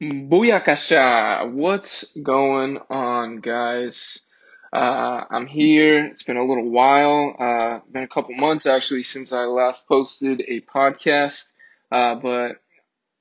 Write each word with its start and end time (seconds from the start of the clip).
Booyakasha! 0.00 1.52
What's 1.52 2.16
going 2.16 2.78
on, 2.88 3.40
guys? 3.40 4.22
Uh, 4.72 5.24
I'm 5.28 5.46
here. 5.46 6.06
It's 6.06 6.22
been 6.22 6.38
a 6.38 6.46
little 6.46 6.70
while. 6.70 7.36
Uh, 7.38 7.80
been 7.92 8.04
a 8.04 8.08
couple 8.08 8.34
months 8.34 8.64
actually 8.64 9.02
since 9.02 9.30
I 9.34 9.44
last 9.44 9.86
posted 9.86 10.40
a 10.48 10.62
podcast. 10.62 11.52
Uh, 11.92 12.14
but 12.14 12.62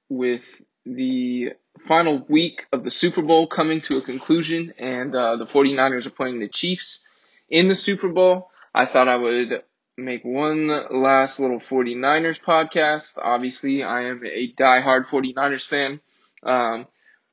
with 0.07 0.62
the 0.86 1.50
final 1.86 2.26
week 2.29 2.65
of 2.72 2.86
the 2.86 2.90
Super 2.90 3.24
Bowl 3.24 3.46
coming 3.46 3.82
to 3.82 3.98
a 3.98 4.02
conclusion 4.02 4.74
and 4.80 5.14
uh, 5.14 5.36
the 5.36 5.46
49ers 5.46 6.06
are 6.06 6.12
playing 6.12 6.40
the 6.40 6.48
Chiefs 6.48 7.06
in 7.50 7.68
the 7.68 7.76
Super 7.76 8.08
Bowl, 8.08 8.52
I 8.74 8.86
thought 8.86 9.10
I 9.10 9.18
would 9.18 9.64
make 9.98 10.24
one 10.24 10.70
last 10.92 11.42
little 11.42 11.60
49ers 11.60 12.40
podcast. 12.42 13.18
Obviously, 13.22 13.84
I 13.84 14.04
am 14.04 14.24
a 14.26 14.54
die-hard 14.56 15.08
49ers 15.08 15.68
fan. 15.68 16.00
Um, 16.44 16.88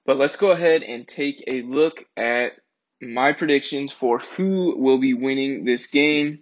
but 0.05 0.17
let's 0.17 0.37
go 0.37 0.51
ahead 0.51 0.83
and 0.83 1.07
take 1.07 1.43
a 1.47 1.63
look 1.63 2.05
at 2.17 2.53
my 3.01 3.33
predictions 3.33 3.93
for 3.93 4.21
who 4.37 4.77
will 4.79 4.99
be 4.99 5.15
winning 5.15 5.65
this 5.65 5.89
game, 5.89 6.41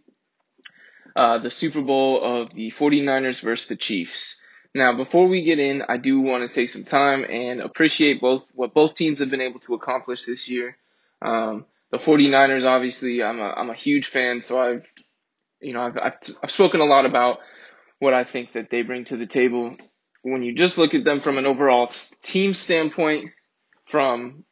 uh, 1.17 1.39
the 1.39 1.51
Super 1.51 1.81
Bowl 1.81 2.43
of 2.43 2.55
the 2.55 2.71
49ers 2.71 3.41
versus 3.41 3.69
the 3.69 3.77
Chiefs. 3.77 4.41
Now, 4.75 4.97
before 4.97 5.29
we 5.29 5.43
get 5.43 5.61
in, 5.61 5.83
I 5.89 5.97
do 5.99 6.21
want 6.21 6.47
to 6.47 6.53
take 6.53 6.69
some 6.69 6.85
time 6.85 7.25
and 7.25 7.61
appreciate 7.61 8.21
both 8.21 8.51
what 8.55 8.75
both 8.75 8.95
teams 8.95 9.21
have 9.21 9.31
been 9.31 9.41
able 9.41 9.61
to 9.61 9.75
accomplish 9.75 10.25
this 10.25 10.49
year. 10.49 10.77
Um, 11.23 11.67
the 11.91 11.99
49ers, 11.99 12.65
obviously, 12.65 13.23
I'm 13.23 13.39
a, 13.39 13.51
I'm 13.57 13.71
a 13.71 13.75
huge 13.75 14.09
fan, 14.09 14.43
so 14.43 14.61
I've, 14.61 14.85
you 15.61 15.73
know, 15.73 15.83
I've, 15.83 15.97
I've, 15.97 16.19
I've 16.43 16.51
spoken 16.51 16.81
a 16.81 16.87
lot 16.87 17.07
about 17.07 17.39
what 18.01 18.15
I 18.15 18.25
think 18.25 18.53
that 18.53 18.69
they 18.69 18.83
bring 18.83 19.05
to 19.05 19.17
the 19.17 19.27
table 19.27 19.77
when 20.25 20.43
you 20.43 20.55
just 20.55 20.79
look 20.79 20.95
at 20.95 21.05
them 21.05 21.21
from 21.21 21.37
an 21.37 21.45
overall 21.45 21.87
team 22.23 22.55
standpoint, 22.55 23.31
from 23.85 24.45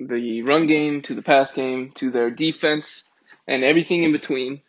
the 0.00 0.42
run 0.42 0.66
game 0.66 1.00
to 1.02 1.14
the 1.14 1.22
pass 1.22 1.52
game 1.52 1.92
to 1.92 2.10
their 2.10 2.30
defense 2.30 3.12
and 3.46 3.62
everything 3.62 4.02
in 4.02 4.10
between. 4.10 4.62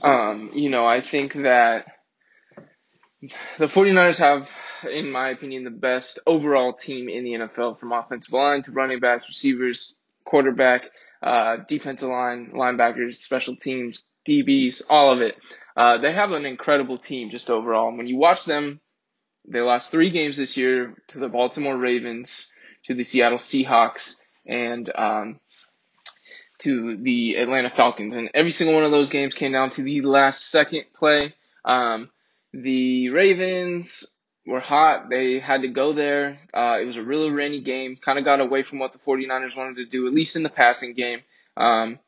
Um, 0.00 0.52
you 0.54 0.70
know, 0.70 0.86
I 0.86 1.00
think 1.00 1.34
that 1.34 1.86
the 3.58 3.66
49ers 3.66 4.18
have, 4.18 4.48
in 4.88 5.10
my 5.10 5.30
opinion, 5.30 5.64
the 5.64 5.70
best 5.70 6.20
overall 6.28 6.72
team 6.72 7.08
in 7.08 7.24
the 7.24 7.32
NFL 7.32 7.80
from 7.80 7.90
offensive 7.90 8.32
line 8.32 8.62
to 8.62 8.72
running 8.72 9.00
backs, 9.00 9.28
receivers, 9.28 9.96
quarterback, 10.24 10.84
uh, 11.20 11.56
defensive 11.66 12.08
line, 12.08 12.52
linebackers, 12.54 13.16
special 13.16 13.56
teams, 13.56 14.04
DBs, 14.28 14.82
all 14.88 15.12
of 15.12 15.22
it. 15.22 15.36
Uh, 15.76 15.98
they 15.98 16.12
have 16.12 16.32
an 16.32 16.44
incredible 16.44 16.98
team 16.98 17.30
just 17.30 17.50
overall. 17.50 17.96
When 17.96 18.06
you 18.06 18.16
watch 18.16 18.44
them, 18.44 18.80
they 19.46 19.60
lost 19.60 19.90
three 19.90 20.10
games 20.10 20.36
this 20.36 20.56
year 20.56 20.94
to 21.08 21.18
the 21.18 21.28
Baltimore 21.28 21.76
Ravens, 21.76 22.52
to 22.84 22.94
the 22.94 23.02
Seattle 23.02 23.38
Seahawks, 23.38 24.16
and 24.46 24.90
um, 24.94 25.40
to 26.58 26.96
the 26.96 27.36
Atlanta 27.36 27.70
Falcons. 27.70 28.14
And 28.14 28.30
every 28.34 28.50
single 28.50 28.74
one 28.74 28.84
of 28.84 28.90
those 28.90 29.08
games 29.08 29.34
came 29.34 29.52
down 29.52 29.70
to 29.70 29.82
the 29.82 30.02
last 30.02 30.50
second 30.50 30.84
play. 30.94 31.34
Um, 31.64 32.10
the 32.52 33.10
Ravens 33.10 34.18
were 34.46 34.60
hot. 34.60 35.08
They 35.10 35.38
had 35.38 35.62
to 35.62 35.68
go 35.68 35.92
there. 35.92 36.38
Uh, 36.52 36.78
it 36.80 36.86
was 36.86 36.96
a 36.96 37.02
really 37.02 37.30
rainy 37.30 37.60
game. 37.60 37.96
Kind 37.96 38.18
of 38.18 38.24
got 38.24 38.40
away 38.40 38.62
from 38.62 38.78
what 38.78 38.92
the 38.92 38.98
49ers 38.98 39.56
wanted 39.56 39.76
to 39.76 39.86
do, 39.86 40.06
at 40.06 40.14
least 40.14 40.36
in 40.36 40.42
the 40.42 40.48
passing 40.48 40.94
game. 40.94 41.20
Um, 41.56 42.00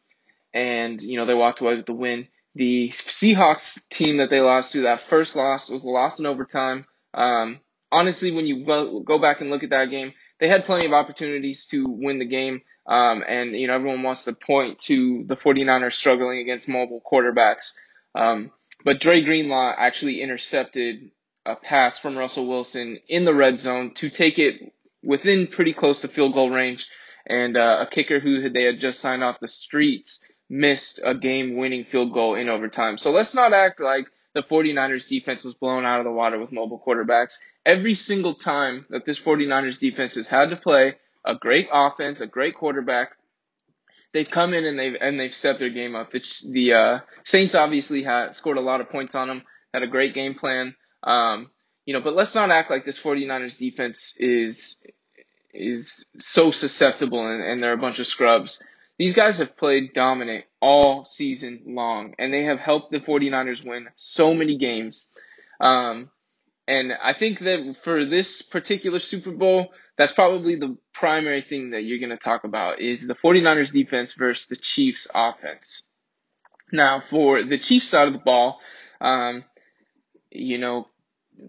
and, 0.52 1.00
you 1.00 1.16
know, 1.16 1.26
they 1.26 1.34
walked 1.34 1.60
away 1.60 1.76
with 1.76 1.86
the 1.86 1.94
win. 1.94 2.28
The 2.54 2.88
Seahawks 2.88 3.88
team 3.88 4.18
that 4.18 4.30
they 4.30 4.40
lost 4.40 4.72
to, 4.72 4.82
that 4.82 5.00
first 5.00 5.36
loss 5.36 5.70
was 5.70 5.84
lost 5.84 6.20
in 6.20 6.26
overtime. 6.26 6.86
Um, 7.14 7.60
honestly, 7.92 8.32
when 8.32 8.46
you 8.46 8.64
go, 8.64 9.00
go 9.00 9.18
back 9.18 9.40
and 9.40 9.50
look 9.50 9.62
at 9.62 9.70
that 9.70 9.90
game, 9.90 10.12
they 10.40 10.48
had 10.48 10.64
plenty 10.64 10.86
of 10.86 10.92
opportunities 10.92 11.66
to 11.66 11.86
win 11.88 12.18
the 12.18 12.24
game. 12.24 12.62
Um, 12.86 13.22
and, 13.26 13.52
you 13.52 13.68
know, 13.68 13.74
everyone 13.74 14.02
wants 14.02 14.24
to 14.24 14.32
point 14.32 14.80
to 14.80 15.24
the 15.26 15.36
49ers 15.36 15.92
struggling 15.92 16.40
against 16.40 16.68
mobile 16.68 17.00
quarterbacks. 17.00 17.72
Um, 18.14 18.50
but 18.84 19.00
Dre 19.00 19.20
Greenlaw 19.20 19.74
actually 19.76 20.20
intercepted 20.22 21.10
a 21.46 21.54
pass 21.54 21.98
from 21.98 22.18
Russell 22.18 22.48
Wilson 22.48 22.98
in 23.08 23.24
the 23.24 23.34
red 23.34 23.60
zone 23.60 23.94
to 23.94 24.10
take 24.10 24.38
it 24.38 24.72
within 25.02 25.46
pretty 25.46 25.72
close 25.72 26.00
to 26.00 26.08
field 26.08 26.34
goal 26.34 26.50
range. 26.50 26.88
And 27.26 27.56
uh, 27.56 27.84
a 27.86 27.86
kicker 27.86 28.18
who 28.18 28.48
they 28.50 28.64
had 28.64 28.80
just 28.80 28.98
signed 28.98 29.22
off 29.22 29.40
the 29.40 29.48
streets 29.48 30.24
missed 30.50 31.00
a 31.04 31.14
game 31.14 31.56
winning 31.56 31.84
field 31.84 32.12
goal 32.12 32.34
in 32.34 32.48
overtime. 32.48 32.98
So 32.98 33.12
let's 33.12 33.34
not 33.34 33.52
act 33.52 33.80
like 33.80 34.06
the 34.34 34.42
49ers 34.42 35.08
defense 35.08 35.44
was 35.44 35.54
blown 35.54 35.86
out 35.86 36.00
of 36.00 36.04
the 36.04 36.12
water 36.12 36.38
with 36.38 36.52
mobile 36.52 36.82
quarterbacks. 36.84 37.38
Every 37.64 37.94
single 37.94 38.34
time 38.34 38.84
that 38.90 39.06
this 39.06 39.20
49ers 39.20 39.78
defense 39.78 40.16
has 40.16 40.28
had 40.28 40.50
to 40.50 40.56
play 40.56 40.96
a 41.24 41.36
great 41.36 41.68
offense, 41.72 42.20
a 42.20 42.26
great 42.26 42.56
quarterback, 42.56 43.12
they've 44.12 44.30
come 44.30 44.52
in 44.52 44.64
and 44.64 44.78
they've 44.78 44.96
and 45.00 45.20
they've 45.20 45.34
stepped 45.34 45.60
their 45.60 45.70
game 45.70 45.94
up. 45.94 46.10
The, 46.10 46.24
the 46.52 46.72
uh, 46.74 46.98
Saints 47.24 47.54
obviously 47.54 48.02
had 48.02 48.34
scored 48.34 48.58
a 48.58 48.62
lot 48.62 48.80
of 48.80 48.90
points 48.90 49.14
on 49.14 49.28
them, 49.28 49.42
had 49.72 49.82
a 49.82 49.88
great 49.88 50.14
game 50.14 50.34
plan. 50.34 50.74
Um, 51.02 51.50
you 51.86 51.94
know, 51.94 52.00
but 52.00 52.14
let's 52.14 52.34
not 52.34 52.50
act 52.50 52.70
like 52.70 52.84
this 52.84 53.00
49ers 53.00 53.58
defense 53.58 54.16
is 54.18 54.82
is 55.52 56.08
so 56.18 56.50
susceptible 56.50 57.26
and, 57.26 57.42
and 57.42 57.62
they're 57.62 57.72
a 57.72 57.78
bunch 57.78 57.98
of 57.98 58.06
scrubs. 58.06 58.62
These 59.00 59.14
guys 59.14 59.38
have 59.38 59.56
played 59.56 59.94
dominant 59.94 60.44
all 60.60 61.06
season 61.06 61.62
long, 61.68 62.14
and 62.18 62.34
they 62.34 62.44
have 62.44 62.58
helped 62.58 62.92
the 62.92 63.00
49ers 63.00 63.64
win 63.64 63.88
so 63.96 64.34
many 64.34 64.58
games. 64.58 65.08
Um, 65.58 66.10
and 66.68 66.92
I 66.92 67.14
think 67.14 67.38
that 67.38 67.76
for 67.82 68.04
this 68.04 68.42
particular 68.42 68.98
Super 68.98 69.30
Bowl, 69.30 69.68
that's 69.96 70.12
probably 70.12 70.56
the 70.56 70.76
primary 70.92 71.40
thing 71.40 71.70
that 71.70 71.84
you're 71.84 71.98
going 71.98 72.10
to 72.10 72.18
talk 72.18 72.44
about 72.44 72.82
is 72.82 73.06
the 73.06 73.14
49ers 73.14 73.72
defense 73.72 74.12
versus 74.12 74.48
the 74.48 74.56
Chiefs 74.56 75.08
offense. 75.14 75.84
Now, 76.70 77.00
for 77.00 77.42
the 77.42 77.56
Chiefs 77.56 77.88
side 77.88 78.08
of 78.08 78.12
the 78.12 78.18
ball, 78.18 78.60
um, 79.00 79.46
you 80.30 80.58
know, 80.58 80.88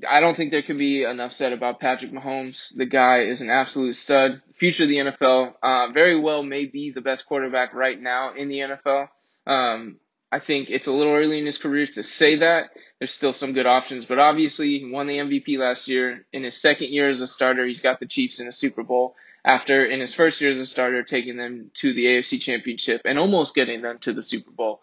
I 0.09 0.19
don't 0.19 0.36
think 0.36 0.52
there 0.52 0.62
can 0.62 0.78
be 0.78 1.03
enough 1.03 1.34
said 1.34 1.53
about 1.53 1.80
Patrick 1.80 2.12
Mahomes. 2.12 2.75
The 2.75 2.86
guy 2.86 3.22
is 3.22 3.42
an 3.42 3.50
absolute 3.50 3.96
stud. 3.96 4.42
Future 4.53 4.84
of 4.84 4.90
the 4.90 4.97
NFL. 4.97 5.53
Uh, 5.62 5.92
very 5.92 6.19
well 6.19 6.44
may 6.44 6.66
be 6.66 6.92
the 6.92 7.02
best 7.02 7.25
quarterback 7.25 7.74
right 7.74 8.00
now 8.00 8.34
in 8.34 8.47
the 8.47 8.59
NFL. 8.59 9.09
Um, 9.46 9.97
I 10.31 10.40
think 10.40 10.70
it's 10.70 10.88
a 10.88 10.94
little 10.94 11.14
early 11.14 11.40
in 11.40 11.46
his 11.46 11.58
career 11.58 11.88
to 11.88 12.03
say 12.03 12.38
that. 12.38 12.70
There's 13.00 13.14
still 13.14 13.34
some 13.34 13.53
good 13.53 13.66
options, 13.66 14.06
but 14.06 14.20
obviously 14.20 14.80
he 14.80 14.91
won 14.91 15.08
the 15.08 15.18
MVP 15.18 15.58
last 15.58 15.88
year. 15.88 16.25
In 16.31 16.44
his 16.44 16.62
second 16.62 16.90
year 16.90 17.08
as 17.08 17.20
a 17.20 17.28
starter, 17.28 17.66
he's 17.66 17.81
got 17.81 18.00
the 18.00 18.06
Chiefs 18.06 18.40
in 18.40 18.47
a 18.47 18.52
Super 18.52 18.84
Bowl. 18.84 19.16
After 19.44 19.84
in 19.84 20.00
his 20.00 20.14
first 20.14 20.40
year 20.40 20.52
as 20.52 20.59
a 20.59 20.66
starter, 20.66 21.03
taking 21.03 21.36
them 21.36 21.72
to 21.75 21.94
the 21.94 22.06
AFC 22.06 22.40
Championship 22.40 23.02
and 23.06 23.18
almost 23.18 23.56
getting 23.56 23.81
them 23.81 23.97
to 24.00 24.14
the 24.14 24.22
Super 24.22 24.52
Bowl. 24.52 24.81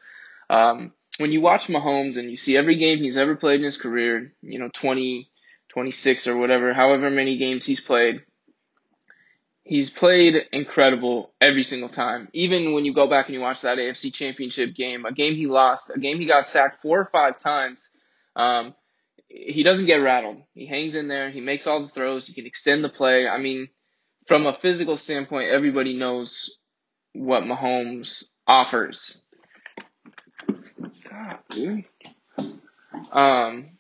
Um, 0.51 0.93
when 1.19 1.33
you 1.33 1.41
watch 1.41 1.67
Mahomes 1.67 2.17
and 2.17 2.31
you 2.31 2.37
see 2.37 2.57
every 2.57 2.77
game 2.77 2.99
he's 2.99 3.17
ever 3.17 3.37
played 3.37 3.61
in 3.61 3.65
his 3.65 3.77
career, 3.77 4.33
you 4.43 4.59
know, 4.59 4.71
20, 4.73 5.31
26 5.71 6.27
or 6.27 6.37
whatever, 6.37 6.73
however 6.73 7.11
many 7.11 7.37
games 7.37 7.67
he's 7.67 7.81
played, 7.81 8.23
he's 9.65 9.91
played 9.91 10.37
incredible 10.53 11.33
every 11.41 11.63
single 11.63 11.89
time. 11.89 12.29
Even 12.33 12.73
when 12.73 12.85
you 12.85 12.95
go 12.95 13.09
back 13.09 13.27
and 13.27 13.35
you 13.35 13.41
watch 13.41 13.63
that 13.63 13.79
AFC 13.79 14.13
championship 14.13 14.75
game, 14.75 15.05
a 15.05 15.13
game 15.13 15.35
he 15.35 15.47
lost, 15.47 15.91
a 15.95 15.99
game 15.99 16.19
he 16.19 16.27
got 16.27 16.47
sacked 16.47 16.81
four 16.81 17.01
or 17.01 17.07
five 17.07 17.39
times, 17.39 17.91
um, 18.37 18.75
he 19.29 19.63
doesn't 19.63 19.87
get 19.87 19.97
rattled. 19.97 20.43
He 20.55 20.67
hangs 20.67 20.95
in 20.95 21.09
there. 21.09 21.31
He 21.31 21.41
makes 21.41 21.67
all 21.67 21.83
the 21.83 21.89
throws. 21.89 22.27
He 22.27 22.33
can 22.33 22.47
extend 22.47 22.83
the 22.83 22.89
play. 22.89 23.29
I 23.29 23.39
mean, 23.39 23.69
from 24.27 24.47
a 24.47 24.55
physical 24.55 24.97
standpoint, 24.97 25.51
everybody 25.51 25.95
knows 25.95 26.59
what 27.13 27.43
Mahomes 27.43 28.25
offers. 28.47 29.23
God, 31.09 31.39
dude. 31.51 31.85
Um, 33.13 33.71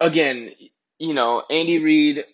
again, 0.00 0.52
you 0.98 1.14
know, 1.14 1.42
Andy 1.48 1.78
Reid, 1.78 2.24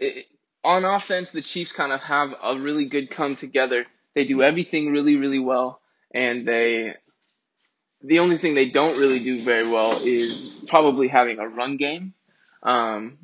on 0.64 0.84
offense, 0.84 1.32
the 1.32 1.42
Chiefs 1.42 1.72
kind 1.72 1.92
of 1.92 2.00
have 2.00 2.34
a 2.42 2.56
really 2.56 2.86
good 2.86 3.10
come 3.10 3.36
together. 3.36 3.86
They 4.14 4.24
do 4.24 4.42
everything 4.42 4.92
really, 4.92 5.16
really 5.16 5.38
well, 5.38 5.80
and 6.14 6.46
they, 6.46 6.94
the 8.02 8.20
only 8.20 8.38
thing 8.38 8.54
they 8.54 8.68
don't 8.68 8.98
really 8.98 9.20
do 9.20 9.42
very 9.42 9.66
well 9.66 10.00
is 10.02 10.58
probably 10.66 11.08
having 11.08 11.38
a 11.38 11.48
run 11.48 11.76
game. 11.76 12.14
Um, 12.62 13.18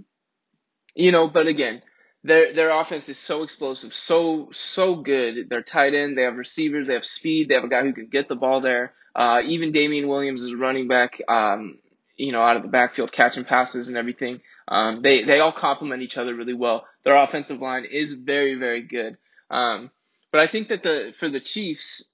you 0.95 1.13
know, 1.13 1.29
but 1.29 1.47
again, 1.47 1.83
their 2.25 2.53
their 2.53 2.71
offense 2.71 3.09
is 3.09 3.19
so 3.19 3.43
explosive, 3.43 3.95
so 3.95 4.49
so 4.53 4.97
good. 4.97 5.49
They're 5.49 5.63
tight 5.63 5.95
end, 5.95 6.19
they 6.19 6.23
have 6.23 6.37
receivers, 6.37 6.87
they 6.87 6.95
have 6.95 7.05
speed, 7.05 7.49
they 7.49 7.55
have 7.55 7.65
a 7.65 7.69
guy 7.69 7.83
who 7.83 7.93
can 7.93 8.07
get 8.07 8.29
the 8.29 8.37
ball 8.37 8.61
there. 8.61 8.95
Uh, 9.15 9.41
even 9.45 9.73
Damien 9.73 10.09
Williams 10.09 10.43
is 10.43 10.55
running 10.55 10.89
back, 10.89 11.21
um, 11.29 11.79
you 12.17 12.33
know, 12.33 12.43
out 12.43 12.57
of 12.57 12.63
the 12.63 12.69
backfield, 12.69 13.13
catching 13.13 13.45
passes 13.45 13.89
and 13.89 13.97
everything. 13.97 14.41
Um, 14.67 15.01
they 15.01 15.25
they 15.25 15.41
all 15.41 15.53
complement 15.53 16.03
each 16.03 16.19
other 16.19 16.35
really 16.35 16.55
well. 16.55 16.87
Their 17.05 17.17
offensive 17.17 17.61
line 17.61 17.85
is 17.85 18.13
very 18.13 18.57
very 18.57 18.83
good. 18.83 19.17
Um, 19.51 19.91
but 20.33 20.41
I 20.41 20.47
think 20.47 20.69
that 20.69 20.83
the 20.83 21.15
for 21.17 21.29
the 21.29 21.41
Chiefs, 21.41 22.13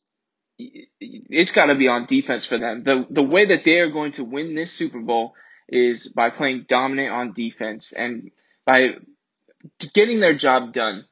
it's 0.58 1.52
got 1.52 1.66
to 1.66 1.74
be 1.74 1.88
on 1.88 2.04
defense 2.06 2.44
for 2.44 2.58
them. 2.58 2.84
The 2.84 3.06
the 3.10 3.22
way 3.22 3.46
that 3.46 3.64
they 3.64 3.80
are 3.80 3.90
going 3.90 4.12
to 4.12 4.24
win 4.24 4.54
this 4.54 4.70
Super 4.72 5.00
Bowl 5.00 5.34
is 5.68 6.08
by 6.08 6.28
playing 6.28 6.66
dominant 6.68 7.10
on 7.10 7.32
defense 7.32 7.92
and 7.92 8.30
by 8.66 8.90
getting 9.92 10.20
their 10.20 10.34
job 10.34 10.72
done. 10.72 11.04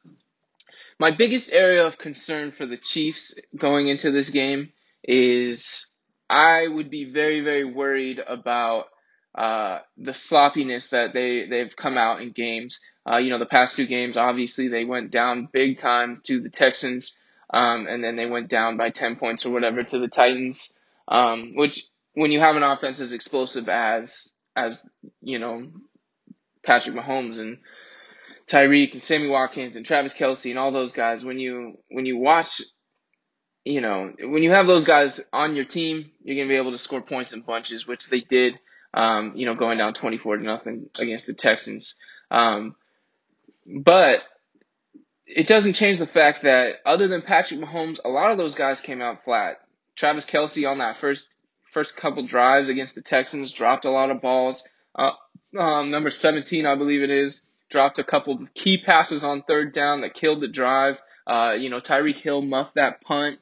My 0.98 1.10
biggest 1.10 1.52
area 1.52 1.86
of 1.86 1.98
concern 1.98 2.52
for 2.52 2.66
the 2.66 2.76
Chiefs 2.76 3.34
going 3.56 3.88
into 3.88 4.10
this 4.10 4.30
game 4.30 4.72
is 5.02 5.92
I 6.28 6.66
would 6.68 6.90
be 6.90 7.04
very, 7.04 7.40
very 7.40 7.64
worried 7.64 8.20
about 8.24 8.86
uh, 9.34 9.80
the 9.96 10.14
sloppiness 10.14 10.90
that 10.90 11.12
they, 11.12 11.46
they've 11.46 11.74
come 11.74 11.98
out 11.98 12.22
in 12.22 12.30
games. 12.30 12.80
Uh, 13.10 13.16
you 13.16 13.30
know, 13.30 13.38
the 13.38 13.46
past 13.46 13.76
two 13.76 13.86
games, 13.86 14.16
obviously, 14.16 14.68
they 14.68 14.84
went 14.84 15.10
down 15.10 15.48
big 15.50 15.78
time 15.78 16.20
to 16.24 16.40
the 16.40 16.50
Texans, 16.50 17.16
um, 17.52 17.86
and 17.86 18.04
then 18.04 18.16
they 18.16 18.26
went 18.26 18.48
down 18.48 18.76
by 18.76 18.90
10 18.90 19.16
points 19.16 19.44
or 19.44 19.50
whatever 19.50 19.82
to 19.82 19.98
the 19.98 20.08
Titans, 20.08 20.78
um, 21.08 21.54
which 21.54 21.86
when 22.14 22.30
you 22.30 22.40
have 22.40 22.56
an 22.56 22.62
offense 22.62 23.00
as 23.00 23.12
explosive 23.12 23.68
as, 23.68 24.32
as, 24.54 24.86
you 25.20 25.38
know, 25.38 25.66
Patrick 26.62 26.94
Mahomes 26.94 27.40
and 27.40 27.58
Tyreek 28.52 28.92
and 28.92 29.02
Sammy 29.02 29.28
Watkins 29.28 29.76
and 29.76 29.86
Travis 29.86 30.12
Kelce 30.12 30.50
and 30.50 30.58
all 30.58 30.72
those 30.72 30.92
guys, 30.92 31.24
when 31.24 31.38
you 31.38 31.78
when 31.88 32.04
you 32.04 32.18
watch, 32.18 32.60
you 33.64 33.80
know, 33.80 34.12
when 34.20 34.42
you 34.42 34.50
have 34.50 34.66
those 34.66 34.84
guys 34.84 35.20
on 35.32 35.56
your 35.56 35.64
team, 35.64 36.10
you're 36.22 36.36
gonna 36.36 36.48
be 36.48 36.60
able 36.60 36.72
to 36.72 36.78
score 36.78 37.00
points 37.00 37.32
in 37.32 37.40
bunches, 37.40 37.86
which 37.86 38.08
they 38.08 38.20
did. 38.20 38.58
Um, 38.94 39.32
you 39.36 39.46
know, 39.46 39.54
going 39.54 39.78
down 39.78 39.94
24 39.94 40.36
to 40.36 40.42
nothing 40.44 40.90
against 40.98 41.26
the 41.26 41.32
Texans. 41.32 41.94
Um, 42.30 42.76
but 43.66 44.20
it 45.26 45.46
doesn't 45.46 45.72
change 45.72 45.98
the 45.98 46.06
fact 46.06 46.42
that 46.42 46.74
other 46.84 47.08
than 47.08 47.22
Patrick 47.22 47.58
Mahomes, 47.58 48.00
a 48.04 48.10
lot 48.10 48.32
of 48.32 48.36
those 48.36 48.54
guys 48.54 48.82
came 48.82 49.00
out 49.00 49.24
flat. 49.24 49.56
Travis 49.96 50.26
Kelce 50.26 50.70
on 50.70 50.78
that 50.78 50.96
first 50.96 51.36
first 51.70 51.96
couple 51.96 52.26
drives 52.26 52.68
against 52.68 52.94
the 52.94 53.00
Texans 53.00 53.52
dropped 53.52 53.86
a 53.86 53.90
lot 53.90 54.10
of 54.10 54.20
balls. 54.20 54.62
Uh, 54.94 55.12
um, 55.58 55.90
number 55.90 56.10
17, 56.10 56.66
I 56.66 56.74
believe 56.74 57.02
it 57.02 57.10
is, 57.10 57.40
dropped 57.72 57.98
a 57.98 58.04
couple 58.04 58.46
key 58.54 58.78
passes 58.78 59.24
on 59.24 59.42
third 59.42 59.72
down 59.72 60.02
that 60.02 60.14
killed 60.14 60.40
the 60.40 60.48
drive. 60.48 60.98
Uh, 61.26 61.54
you 61.58 61.70
know, 61.70 61.80
Tyreek 61.80 62.20
Hill 62.20 62.42
muffed 62.42 62.76
that 62.76 63.00
punt. 63.00 63.40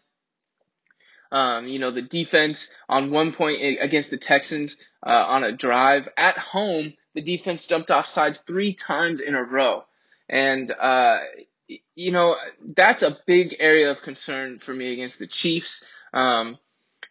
Um, 1.33 1.67
you 1.67 1.79
know, 1.79 1.91
the 1.91 2.03
defense 2.03 2.73
on 2.89 3.11
one 3.11 3.33
point 3.33 3.59
against 3.81 4.11
the 4.11 4.17
Texans 4.17 4.83
uh, 5.07 5.11
on 5.11 5.45
a 5.45 5.53
drive 5.53 6.09
at 6.17 6.39
home, 6.39 6.95
the 7.15 7.23
defense 7.23 7.67
jumped 7.67 7.91
off 7.91 8.07
sides 8.07 8.41
three 8.41 8.73
times 8.73 9.21
in 9.21 9.35
a 9.35 9.43
row. 9.43 9.85
And, 10.29 10.71
uh, 10.71 11.19
you 11.95 12.13
know, 12.13 12.37
that's 12.77 13.03
a 13.03 13.19
big 13.27 13.57
area 13.59 13.91
of 13.91 14.03
concern 14.03 14.59
for 14.59 14.73
me 14.73 14.93
against 14.93 15.19
the 15.19 15.27
Chiefs. 15.27 15.85
Um, 16.13 16.59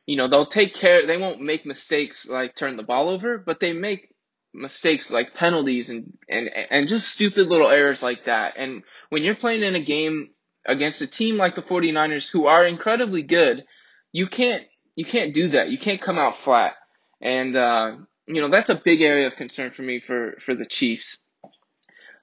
you 0.06 0.16
know, 0.16 0.28
they'll 0.28 0.46
take 0.46 0.74
care, 0.74 1.06
they 1.06 1.18
won't 1.18 1.42
make 1.42 1.66
mistakes 1.66 2.28
like 2.28 2.56
turn 2.56 2.78
the 2.78 2.84
ball 2.84 3.10
over, 3.10 3.38
but 3.38 3.60
they 3.60 3.74
make 3.74 4.10
mistakes 4.54 5.12
like 5.12 5.34
penalties 5.34 5.90
and, 5.90 6.18
and, 6.28 6.50
and 6.70 6.88
just 6.88 7.10
stupid 7.10 7.48
little 7.48 7.70
errors 7.70 8.02
like 8.02 8.26
that. 8.26 8.56
And 8.58 8.84
when 9.10 9.24
you're 9.24 9.36
playing 9.36 9.64
in 9.64 9.76
a 9.76 9.80
game 9.80 10.30
against 10.66 11.02
a 11.02 11.08
team 11.08 11.38
like 11.38 11.56
the 11.56 11.62
49ers 11.62 12.30
who 12.30 12.48
are 12.48 12.66
incredibly 12.66 13.22
good, 13.22 13.66
you 14.12 14.28
can't, 14.28 14.64
you 14.96 15.06
can't 15.06 15.34
do 15.34 15.50
that. 15.50 15.70
You 15.70 15.78
can't 15.78 16.02
come 16.02 16.18
out 16.18 16.38
flat. 16.38 16.74
And, 17.22 17.56
uh, 17.56 17.98
you 18.28 18.42
know, 18.42 18.50
that's 18.50 18.70
a 18.70 18.76
big 18.76 19.02
area 19.02 19.28
of 19.28 19.36
concern 19.36 19.72
for 19.72 19.82
me 19.82 20.02
for, 20.06 20.36
for 20.46 20.56
the 20.56 20.66
Chiefs. 20.66 21.18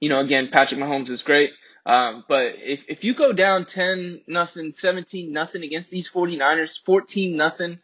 You 0.00 0.08
know, 0.08 0.20
again, 0.20 0.50
Patrick 0.52 0.80
Mahomes 0.80 1.10
is 1.10 1.22
great. 1.22 1.50
Um, 1.86 2.24
but 2.28 2.54
if, 2.56 2.80
if 2.88 3.04
you 3.04 3.14
go 3.14 3.32
down 3.32 3.64
10 3.64 4.22
nothing, 4.26 4.72
17 4.72 5.32
nothing 5.32 5.62
against 5.62 5.90
these 5.90 6.10
49ers, 6.10 6.84
14 6.84 7.36
nothing, 7.36 7.78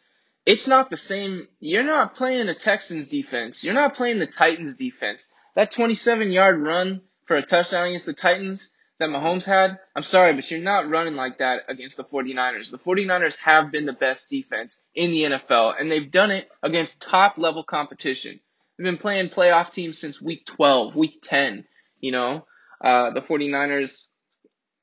it's 0.45 0.67
not 0.67 0.91
the 0.91 0.97
same. 0.97 1.47
You're 1.61 1.83
not 1.83 2.15
playing 2.15 2.47
the 2.47 2.55
Texans 2.55 3.09
defense. 3.09 3.63
You're 3.63 3.75
not 3.75 3.95
playing 3.95 4.19
the 4.19 4.27
Titans 4.27 4.75
defense. 4.75 5.33
That 5.55 5.71
27 5.71 6.33
yard 6.33 6.61
run 6.61 7.03
for 7.27 7.37
a 7.37 7.43
touchdown 7.43 7.89
against 7.89 8.07
the 8.07 8.13
Titans 8.13 8.71
that 8.99 9.09
Mahomes 9.09 9.45
had, 9.45 9.79
I'm 9.97 10.03
sorry, 10.03 10.33
but 10.33 10.51
you're 10.51 10.61
not 10.61 10.89
running 10.89 11.17
like 11.17 11.39
that 11.39 11.65
against 11.69 11.97
the 11.97 12.05
49ers. 12.05 12.71
The 12.71 12.79
49ers 12.79 13.37
have 13.39 13.73
been 13.73 13.87
the 13.87 13.93
best 13.93 14.31
defense 14.31 14.79
in 14.95 15.11
the 15.11 15.25
NFL, 15.25 15.75
and 15.79 15.91
they've 15.91 16.11
done 16.11 16.31
it 16.31 16.51
against 16.63 17.01
top 17.01 17.37
level 17.37 17.65
competition. 17.65 18.41
They've 18.77 18.85
been 18.85 18.99
playing 18.99 19.31
playoff 19.31 19.73
teams 19.73 19.99
since 19.99 20.23
week 20.23 20.47
12, 20.47 20.95
week 20.95 21.19
10, 21.23 21.65
you 22.01 22.13
know. 22.13 22.47
Uh, 22.81 23.11
the 23.11 23.23
49ers 23.23 24.09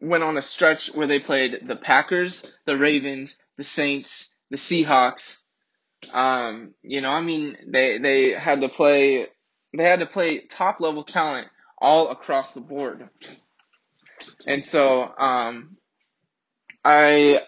went 0.02 0.24
on 0.24 0.38
a 0.38 0.42
stretch 0.42 0.94
where 0.94 1.08
they 1.08 1.20
played 1.20 1.60
the 1.68 1.76
Packers, 1.76 2.54
the 2.66 2.78
Ravens, 2.78 3.38
the 3.58 3.64
Saints, 3.64 4.36
the 4.50 4.58
Seahawks, 4.58 5.44
um, 6.14 6.74
you 6.82 7.02
know, 7.02 7.10
I 7.10 7.22
mean, 7.22 7.58
they 7.68 7.98
they 7.98 8.32
had 8.32 8.62
to 8.62 8.70
play 8.70 9.28
they 9.76 9.84
had 9.84 10.00
to 10.00 10.06
play 10.06 10.40
top 10.40 10.80
level 10.80 11.04
talent 11.04 11.48
all 11.78 12.10
across 12.10 12.54
the 12.54 12.62
board, 12.62 13.10
and 14.48 14.66
so 14.66 15.04
um, 15.18 15.78
I 16.84 17.40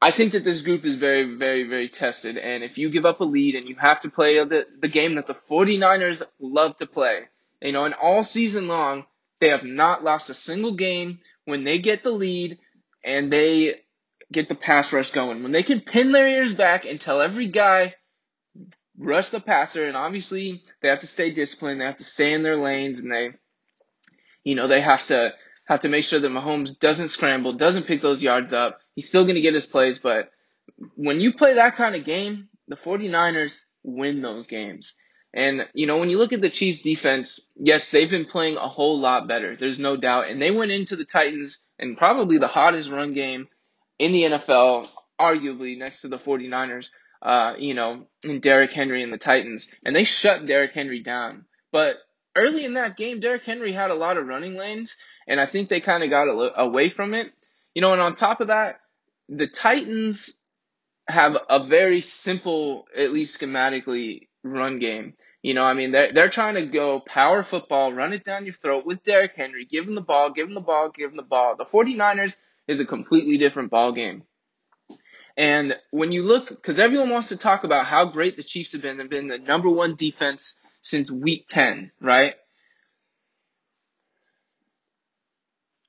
I 0.00 0.10
think 0.10 0.32
that 0.32 0.44
this 0.44 0.62
group 0.62 0.84
is 0.84 0.94
very 0.94 1.36
very 1.36 1.68
very 1.68 1.88
tested, 1.88 2.36
and 2.36 2.62
if 2.62 2.78
you 2.78 2.90
give 2.90 3.06
up 3.06 3.20
a 3.20 3.24
lead 3.24 3.54
and 3.54 3.68
you 3.68 3.76
have 3.76 4.00
to 4.00 4.10
play 4.10 4.36
the 4.44 4.66
the 4.80 4.88
game 4.88 5.14
that 5.16 5.26
the 5.26 5.36
49ers 5.50 6.22
love 6.40 6.76
to 6.76 6.86
play, 6.86 7.22
you 7.62 7.72
know, 7.72 7.84
and 7.84 7.94
all 7.94 8.22
season 8.22 8.68
long 8.68 9.06
they 9.40 9.48
have 9.48 9.64
not 9.64 10.02
lost 10.02 10.30
a 10.30 10.34
single 10.34 10.74
game. 10.74 11.20
When 11.44 11.64
they 11.64 11.78
get 11.78 12.02
the 12.02 12.10
lead 12.10 12.58
and 13.04 13.32
they 13.32 13.82
get 14.32 14.48
the 14.48 14.54
pass 14.54 14.92
rush 14.92 15.10
going. 15.10 15.42
When 15.42 15.52
they 15.52 15.62
can 15.62 15.80
pin 15.80 16.12
their 16.12 16.28
ears 16.28 16.54
back 16.54 16.84
and 16.84 17.00
tell 17.00 17.20
every 17.20 17.48
guy, 17.48 17.94
rush 18.98 19.28
the 19.28 19.40
passer, 19.40 19.86
and 19.86 19.96
obviously 19.96 20.62
they 20.82 20.88
have 20.88 21.00
to 21.00 21.06
stay 21.06 21.30
disciplined, 21.30 21.80
they 21.80 21.84
have 21.84 21.98
to 21.98 22.04
stay 22.04 22.32
in 22.32 22.42
their 22.42 22.56
lanes, 22.56 22.98
and 22.98 23.12
they, 23.12 23.30
you 24.42 24.54
know, 24.54 24.68
they 24.68 24.80
have 24.80 25.04
to 25.04 25.32
have 25.66 25.80
to 25.80 25.88
make 25.88 26.04
sure 26.04 26.20
that 26.20 26.30
Mahomes 26.30 26.78
doesn't 26.78 27.08
scramble, 27.08 27.52
doesn't 27.52 27.86
pick 27.86 28.00
those 28.00 28.22
yards 28.22 28.52
up. 28.52 28.78
He's 28.94 29.08
still 29.08 29.24
going 29.24 29.34
to 29.34 29.40
get 29.40 29.54
his 29.54 29.66
plays, 29.66 29.98
but 29.98 30.30
when 30.94 31.20
you 31.20 31.32
play 31.32 31.54
that 31.54 31.76
kind 31.76 31.94
of 31.94 32.04
game, 32.04 32.48
the 32.68 32.76
49ers 32.76 33.64
win 33.82 34.22
those 34.22 34.46
games. 34.46 34.94
And, 35.32 35.68
you 35.74 35.86
know, 35.86 35.98
when 35.98 36.08
you 36.08 36.18
look 36.18 36.32
at 36.32 36.40
the 36.40 36.48
Chiefs 36.48 36.80
defense, 36.80 37.50
yes, 37.56 37.90
they've 37.90 38.08
been 38.08 38.24
playing 38.24 38.56
a 38.56 38.68
whole 38.68 39.00
lot 39.00 39.28
better. 39.28 39.54
There's 39.54 39.78
no 39.78 39.96
doubt. 39.96 40.30
And 40.30 40.40
they 40.40 40.50
went 40.50 40.72
into 40.72 40.96
the 40.96 41.04
Titans 41.04 41.60
and 41.78 41.98
probably 41.98 42.38
the 42.38 42.46
hottest 42.46 42.90
run 42.90 43.12
game 43.12 43.48
in 43.98 44.12
the 44.12 44.22
NFL, 44.22 44.88
arguably 45.20 45.78
next 45.78 46.02
to 46.02 46.08
the 46.08 46.18
49ers, 46.18 46.90
uh, 47.22 47.54
you 47.58 47.74
know, 47.74 48.06
in 48.22 48.40
Derrick 48.40 48.72
Henry 48.72 49.02
and 49.02 49.12
the 49.12 49.18
Titans, 49.18 49.70
and 49.84 49.94
they 49.94 50.04
shut 50.04 50.46
Derrick 50.46 50.72
Henry 50.72 51.02
down. 51.02 51.46
But 51.72 51.96
early 52.36 52.64
in 52.64 52.74
that 52.74 52.96
game, 52.96 53.20
Derrick 53.20 53.44
Henry 53.44 53.72
had 53.72 53.90
a 53.90 53.94
lot 53.94 54.18
of 54.18 54.26
running 54.26 54.56
lanes, 54.56 54.96
and 55.26 55.40
I 55.40 55.46
think 55.46 55.68
they 55.68 55.80
kind 55.80 56.04
of 56.04 56.10
got 56.10 56.24
away 56.56 56.90
from 56.90 57.14
it. 57.14 57.32
You 57.74 57.82
know, 57.82 57.92
and 57.92 58.02
on 58.02 58.14
top 58.14 58.40
of 58.40 58.48
that, 58.48 58.80
the 59.28 59.46
Titans 59.46 60.42
have 61.08 61.36
a 61.48 61.66
very 61.66 62.00
simple, 62.00 62.86
at 62.96 63.12
least 63.12 63.40
schematically, 63.40 64.28
run 64.42 64.78
game. 64.78 65.14
You 65.42 65.54
know, 65.54 65.64
I 65.64 65.74
mean, 65.74 65.92
they're, 65.92 66.12
they're 66.12 66.28
trying 66.28 66.54
to 66.54 66.66
go 66.66 67.00
power 67.00 67.42
football, 67.42 67.92
run 67.92 68.12
it 68.12 68.24
down 68.24 68.46
your 68.46 68.54
throat 68.54 68.84
with 68.84 69.02
Derrick 69.02 69.34
Henry, 69.36 69.64
give 69.64 69.86
him 69.86 69.94
the 69.94 70.00
ball, 70.00 70.32
give 70.32 70.48
him 70.48 70.54
the 70.54 70.60
ball, 70.60 70.90
give 70.90 71.10
him 71.10 71.16
the 71.16 71.22
ball. 71.22 71.54
The 71.56 71.64
49ers, 71.64 72.36
is 72.68 72.80
a 72.80 72.84
completely 72.84 73.38
different 73.38 73.70
ball 73.70 73.92
game. 73.92 74.24
And 75.36 75.76
when 75.90 76.12
you 76.12 76.22
look, 76.22 76.48
because 76.48 76.78
everyone 76.78 77.10
wants 77.10 77.28
to 77.28 77.36
talk 77.36 77.64
about 77.64 77.86
how 77.86 78.06
great 78.06 78.36
the 78.36 78.42
Chiefs 78.42 78.72
have 78.72 78.82
been, 78.82 78.96
they've 78.96 79.08
been 79.08 79.26
the 79.26 79.38
number 79.38 79.68
one 79.68 79.94
defense 79.94 80.58
since 80.80 81.10
week 81.10 81.46
10, 81.48 81.92
right? 82.00 82.34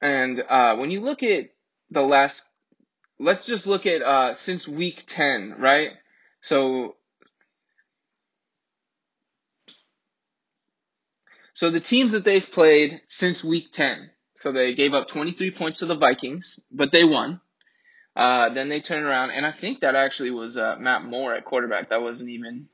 And 0.02 0.44
uh, 0.48 0.76
when 0.76 0.92
you 0.92 1.02
look 1.02 1.24
at 1.24 1.50
the 1.90 2.02
last, 2.02 2.44
let's 3.20 3.46
just 3.46 3.68
look 3.68 3.86
at 3.86 4.02
uh, 4.02 4.34
since 4.34 4.68
week 4.68 5.06
10, 5.08 5.56
right? 5.58 5.92
So, 6.42 6.96
so 11.54 11.70
the 11.70 11.80
teams 11.80 12.12
that 12.12 12.26
they've 12.26 12.52
played 12.52 13.02
since 13.08 13.44
week 13.44 13.72
10, 13.72 14.10
so 14.38 14.52
they 14.52 14.76
gave 14.76 14.94
up 14.94 15.08
23 15.08 15.52
points 15.52 15.80
to 15.80 15.86
the 15.86 15.96
Vikings, 15.96 16.60
but 16.72 16.92
they 16.92 17.04
won. 17.04 17.42
Uh, 18.16 18.50
then 18.50 18.70
they 18.70 18.82
turned 18.82 19.06
around, 19.06 19.32
and 19.32 19.46
I 19.46 19.52
think 19.52 19.82
that 19.82 19.96
actually 19.96 20.32
was 20.32 20.58
uh, 20.58 20.76
Matt 20.80 21.04
Moore 21.04 21.36
at 21.36 21.46
quarterback. 21.46 21.90
That 21.90 22.02
wasn't 22.02 22.32
even 22.32 22.68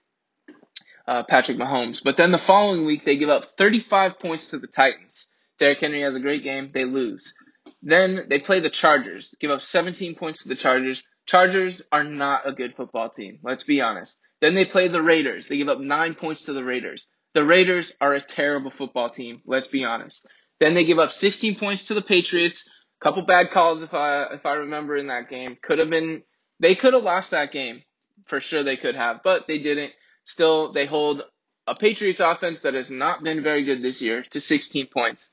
uh, 1.08 1.24
Patrick 1.24 1.58
Mahomes. 1.58 2.02
But 2.04 2.18
then 2.18 2.32
the 2.32 2.38
following 2.38 2.86
week, 2.86 3.04
they 3.04 3.18
give 3.18 3.30
up 3.30 3.58
35 3.58 4.20
points 4.20 4.48
to 4.48 4.58
the 4.58 4.68
Titans. 4.68 5.28
Derrick 5.60 5.80
Henry 5.82 6.02
has 6.02 6.16
a 6.16 6.22
great 6.22 6.44
game. 6.44 6.72
They 6.74 6.86
lose. 6.86 7.34
Then 7.82 8.28
they 8.30 8.40
play 8.40 8.62
the 8.62 8.70
Chargers, 8.70 9.36
give 9.40 9.52
up 9.52 9.62
17 9.62 10.16
points 10.16 10.44
to 10.44 10.50
the 10.50 10.56
Chargers. 10.56 11.04
Chargers 11.26 11.86
are 11.92 12.04
not 12.04 12.48
a 12.48 12.54
good 12.54 12.76
football 12.76 13.10
team. 13.10 13.40
Let's 13.44 13.64
be 13.64 13.82
honest. 13.82 14.20
Then 14.42 14.56
they 14.56 14.66
play 14.66 14.88
the 14.88 15.02
Raiders. 15.02 15.48
They 15.48 15.58
give 15.58 15.70
up 15.70 15.80
nine 15.80 16.16
points 16.16 16.46
to 16.46 16.54
the 16.54 16.64
Raiders. 16.64 17.10
The 17.34 17.44
Raiders 17.44 17.94
are 18.00 18.14
a 18.14 18.22
terrible 18.22 18.72
football 18.72 19.10
team. 19.10 19.42
Let's 19.46 19.68
be 19.68 19.86
honest. 19.86 20.26
Then 20.64 20.76
they 20.76 20.86
give 20.86 20.98
up 20.98 21.12
16 21.12 21.56
points 21.56 21.84
to 21.86 21.94
the 21.94 22.02
Patriots. 22.02 22.70
A 23.02 23.04
couple 23.04 23.22
bad 23.24 23.52
calls 23.52 23.84
if 23.84 23.94
I 23.94 24.28
if 24.32 24.46
I 24.46 24.54
remember 24.54 24.96
in 24.96 25.08
that 25.08 25.30
game. 25.30 25.58
Could 25.62 25.80
have 25.80 25.90
been 25.90 26.24
they 26.62 26.74
could 26.74 26.94
have 26.94 27.04
lost 27.04 27.32
that 27.32 27.52
game. 27.52 27.84
For 28.28 28.40
sure 28.40 28.64
they 28.64 28.78
could 28.78 28.96
have, 28.96 29.24
but 29.26 29.46
they 29.46 29.58
didn't. 29.58 29.92
Still 30.24 30.72
they 30.72 30.86
hold 30.86 31.24
a 31.68 31.76
Patriots 31.76 32.22
offense 32.22 32.62
that 32.62 32.76
has 32.76 32.90
not 32.90 33.24
been 33.24 33.44
very 33.44 33.66
good 33.66 33.82
this 33.82 34.02
year 34.02 34.24
to 34.30 34.40
16 34.40 34.88
points. 34.88 35.32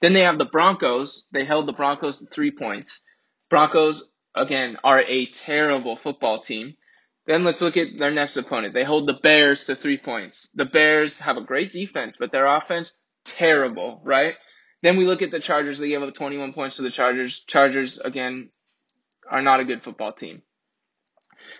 Then 0.00 0.14
they 0.14 0.22
have 0.22 0.38
the 0.38 0.46
Broncos. 0.46 1.28
They 1.30 1.44
held 1.44 1.66
the 1.68 1.72
Broncos 1.72 2.18
to 2.18 2.26
three 2.26 2.50
points. 2.50 3.02
Broncos, 3.50 4.10
again, 4.34 4.78
are 4.82 4.98
a 4.98 5.26
terrible 5.26 5.94
football 5.94 6.40
team. 6.40 6.74
Then 7.26 7.44
let's 7.44 7.62
look 7.62 7.76
at 7.76 7.98
their 8.00 8.10
next 8.10 8.36
opponent. 8.36 8.74
They 8.74 8.82
hold 8.82 9.06
the 9.06 9.20
Bears 9.22 9.62
to 9.66 9.76
three 9.76 9.98
points. 9.98 10.48
The 10.56 10.64
Bears 10.64 11.20
have 11.20 11.36
a 11.36 11.44
great 11.44 11.72
defense, 11.72 12.16
but 12.16 12.32
their 12.32 12.46
offense, 12.46 12.98
terrible, 13.24 14.00
right? 14.02 14.34
Then 14.82 14.96
we 14.96 15.06
look 15.06 15.22
at 15.22 15.30
the 15.30 15.40
Chargers. 15.40 15.78
They 15.78 15.88
gave 15.88 16.02
up 16.02 16.12
21 16.12 16.52
points 16.52 16.76
to 16.76 16.82
the 16.82 16.90
Chargers. 16.90 17.40
Chargers, 17.40 17.98
again, 17.98 18.50
are 19.30 19.42
not 19.42 19.60
a 19.60 19.64
good 19.64 19.82
football 19.82 20.12
team. 20.12 20.42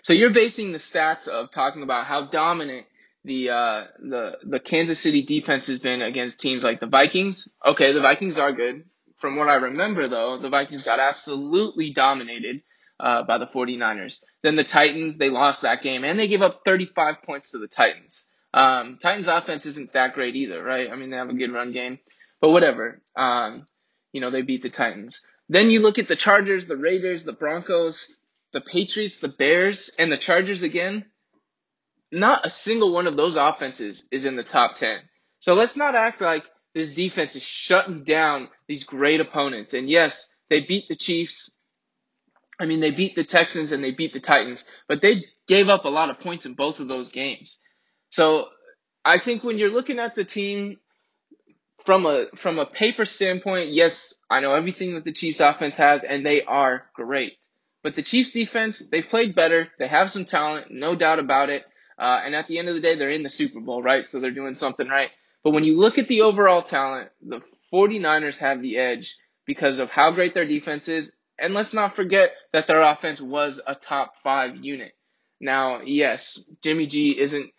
So 0.01 0.13
you're 0.13 0.29
basing 0.29 0.71
the 0.71 0.77
stats 0.77 1.27
of 1.27 1.51
talking 1.51 1.83
about 1.83 2.05
how 2.05 2.25
dominant 2.27 2.85
the 3.25 3.49
uh, 3.49 3.83
the 3.99 4.37
the 4.43 4.59
Kansas 4.59 4.99
City 4.99 5.23
defense 5.23 5.67
has 5.67 5.79
been 5.79 6.01
against 6.01 6.39
teams 6.39 6.63
like 6.63 6.79
the 6.79 6.87
Vikings. 6.87 7.49
Okay, 7.65 7.91
the 7.93 8.01
Vikings 8.01 8.37
are 8.37 8.51
good. 8.51 8.85
From 9.17 9.37
what 9.37 9.47
I 9.47 9.55
remember, 9.55 10.09
though, 10.09 10.37
the 10.37 10.49
Vikings 10.49 10.83
got 10.83 10.99
absolutely 10.99 11.91
dominated 11.91 12.61
uh, 12.99 13.23
by 13.23 13.37
the 13.37 13.47
49ers. 13.47 14.21
Then 14.41 14.57
the 14.57 14.65
Titans, 14.65 15.17
they 15.17 15.29
lost 15.29 15.61
that 15.61 15.81
game, 15.81 16.03
and 16.03 16.19
they 16.19 16.27
gave 16.27 16.41
up 16.41 16.63
35 16.65 17.21
points 17.23 17.51
to 17.51 17.57
the 17.57 17.67
Titans. 17.67 18.25
Um, 18.53 18.97
Titans 19.01 19.29
offense 19.29 19.65
isn't 19.65 19.93
that 19.93 20.13
great 20.13 20.35
either, 20.35 20.61
right? 20.61 20.91
I 20.91 20.95
mean, 20.95 21.09
they 21.09 21.17
have 21.17 21.29
a 21.29 21.33
good 21.33 21.53
run 21.53 21.71
game, 21.71 21.99
but 22.43 22.51
whatever. 22.51 23.01
Um, 23.15 23.65
you 24.11 24.21
know, 24.21 24.29
they 24.29 24.43
beat 24.43 24.63
the 24.63 24.69
Titans. 24.69 25.21
Then 25.49 25.71
you 25.71 25.81
look 25.81 25.97
at 25.97 26.09
the 26.09 26.17
Chargers, 26.17 26.67
the 26.67 26.77
Raiders, 26.77 27.23
the 27.23 27.33
Broncos, 27.33 28.13
the 28.51 28.61
Patriots, 28.61 29.17
the 29.17 29.29
Bears, 29.29 29.89
and 29.97 30.11
the 30.11 30.17
Chargers 30.17 30.61
again 30.61 31.05
not 32.13 32.45
a 32.45 32.49
single 32.49 32.93
one 32.93 33.07
of 33.07 33.17
those 33.17 33.35
offenses 33.35 34.07
is 34.11 34.25
in 34.25 34.35
the 34.35 34.43
top 34.43 34.75
10. 34.75 34.99
So 35.39 35.55
let's 35.55 35.75
not 35.75 35.95
act 35.95 36.21
like 36.21 36.45
this 36.73 36.93
defense 36.93 37.35
is 37.35 37.43
shutting 37.43 38.03
down 38.03 38.49
these 38.67 38.83
great 38.83 39.19
opponents. 39.19 39.73
And 39.73 39.89
yes, 39.89 40.33
they 40.49 40.61
beat 40.61 40.85
the 40.87 40.95
Chiefs. 40.95 41.59
I 42.59 42.65
mean, 42.65 42.79
they 42.79 42.91
beat 42.91 43.15
the 43.15 43.23
Texans 43.23 43.71
and 43.71 43.83
they 43.83 43.91
beat 43.91 44.13
the 44.13 44.19
Titans, 44.19 44.63
but 44.87 45.01
they 45.01 45.25
gave 45.47 45.69
up 45.69 45.85
a 45.85 45.89
lot 45.89 46.11
of 46.11 46.19
points 46.19 46.45
in 46.45 46.53
both 46.53 46.79
of 46.79 46.87
those 46.87 47.09
games. 47.09 47.59
So 48.11 48.45
I 49.03 49.19
think 49.19 49.43
when 49.43 49.57
you're 49.57 49.73
looking 49.73 49.99
at 49.99 50.15
the 50.15 50.23
team 50.23 50.77
from 51.85 52.05
a 52.05 52.27
from 52.35 52.59
a 52.59 52.65
paper 52.65 53.05
standpoint, 53.05 53.71
yes, 53.71 54.13
I 54.29 54.39
know 54.39 54.53
everything 54.53 54.95
that 54.95 55.03
the 55.03 55.13
Chiefs 55.13 55.39
offense 55.39 55.77
has 55.77 56.03
and 56.03 56.25
they 56.25 56.41
are 56.43 56.85
great. 56.95 57.37
But 57.83 57.95
the 57.95 58.01
Chiefs 58.01 58.31
defense, 58.31 58.79
they've 58.79 59.07
played 59.07 59.35
better. 59.35 59.67
They 59.77 59.87
have 59.87 60.09
some 60.09 60.25
talent, 60.25 60.67
no 60.71 60.95
doubt 60.95 61.19
about 61.19 61.49
it. 61.49 61.65
Uh, 61.99 62.21
and 62.23 62.33
at 62.33 62.47
the 62.47 62.57
end 62.57 62.69
of 62.69 62.75
the 62.75 62.81
day, 62.81 62.95
they're 62.95 63.11
in 63.11 63.23
the 63.23 63.29
Super 63.29 63.59
Bowl, 63.59 63.83
right? 63.83 64.05
So 64.05 64.19
they're 64.19 64.31
doing 64.31 64.55
something 64.55 64.87
right. 64.87 65.09
But 65.43 65.51
when 65.51 65.65
you 65.65 65.77
look 65.77 65.97
at 65.97 66.07
the 66.07 66.21
overall 66.21 66.61
talent, 66.61 67.09
the 67.21 67.41
49ers 67.73 68.37
have 68.37 68.61
the 68.61 68.77
edge 68.77 69.17
because 69.45 69.79
of 69.79 69.89
how 69.89 70.11
great 70.11 70.33
their 70.33 70.45
defense 70.45 70.87
is. 70.87 71.11
And 71.37 71.53
let's 71.53 71.73
not 71.73 71.95
forget 71.95 72.33
that 72.53 72.67
their 72.67 72.81
offense 72.81 73.19
was 73.19 73.59
a 73.65 73.75
top 73.75 74.13
five 74.23 74.55
unit. 74.63 74.93
Now, 75.41 75.81
yes, 75.81 76.39
Jimmy 76.61 76.87
G 76.87 77.19
isn't 77.19 77.51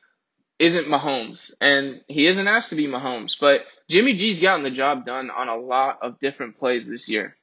isn't 0.59 0.87
Mahomes, 0.87 1.52
and 1.61 2.00
he 2.07 2.26
isn't 2.26 2.47
asked 2.47 2.71
to 2.71 2.76
be 2.76 2.87
Mahomes, 2.87 3.37
but 3.38 3.62
Jimmy 3.88 4.14
G's 4.14 4.40
gotten 4.40 4.64
the 4.64 4.70
job 4.70 5.04
done 5.04 5.30
on 5.30 5.48
a 5.48 5.56
lot 5.56 5.98
of 6.02 6.18
different 6.18 6.58
plays 6.58 6.88
this 6.88 7.08
year 7.08 7.36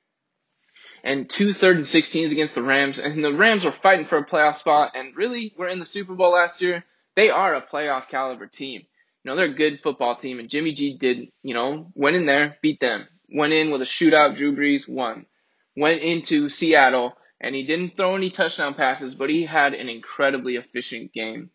and 1.04 1.30
two 1.30 1.54
third 1.54 1.78
and 1.78 1.88
sixteens 1.88 2.32
against 2.32 2.56
the 2.56 2.64
Rams, 2.64 3.00
and 3.00 3.24
the 3.24 3.34
Rams 3.34 3.66
were 3.66 3.72
fighting 3.72 4.06
for 4.06 4.18
a 4.18 4.26
playoff 4.26 4.58
spot, 4.58 4.92
and 4.96 5.16
really 5.16 5.54
were 5.58 5.68
in 5.68 5.80
the 5.80 5.86
Super 5.86 6.14
Bowl 6.14 6.32
last 6.32 6.62
year. 6.62 6.86
They 7.16 7.30
are 7.30 7.56
a 7.56 7.62
playoff 7.62 8.08
caliber 8.08 8.48
team. 8.48 8.82
You 9.24 9.30
know, 9.30 9.36
they're 9.36 9.48
a 9.48 9.54
good 9.54 9.82
football 9.82 10.16
team, 10.16 10.40
and 10.40 10.50
Jimmy 10.50 10.74
G 10.74 10.98
did, 10.98 11.30
you 11.44 11.54
know, 11.54 11.92
went 11.96 12.16
in 12.16 12.26
there, 12.26 12.58
beat 12.62 12.80
them. 12.80 13.08
Went 13.34 13.54
in 13.54 13.72
with 13.72 13.82
a 13.82 13.86
shootout, 13.86 14.36
Drew 14.36 14.56
Brees 14.56 14.88
won. 14.88 15.26
Went 15.76 16.02
into 16.02 16.50
Seattle, 16.50 17.14
and 17.40 17.56
he 17.56 17.66
didn't 17.66 17.98
throw 17.98 18.16
any 18.16 18.30
touchdown 18.30 18.74
passes, 18.74 19.16
but 19.16 19.30
he 19.30 19.46
had 19.46 19.74
an 19.74 19.90
incredibly 19.90 20.56
efficient 20.56 21.14
game. 21.14 21.50